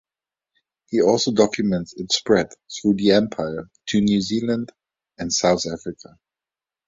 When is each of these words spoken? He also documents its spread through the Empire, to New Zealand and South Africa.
He 0.87 0.99
also 0.99 1.31
documents 1.31 1.93
its 1.93 2.15
spread 2.17 2.47
through 2.71 2.95
the 2.95 3.11
Empire, 3.11 3.69
to 3.89 4.01
New 4.01 4.19
Zealand 4.19 4.71
and 5.19 5.31
South 5.31 5.61
Africa. 5.71 6.17